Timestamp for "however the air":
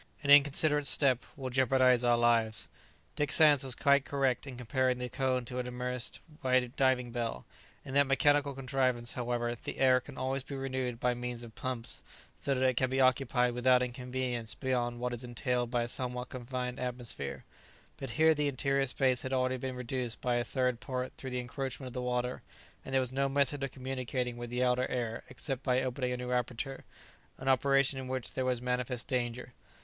9.13-9.99